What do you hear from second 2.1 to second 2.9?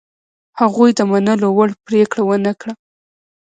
ونه کړه.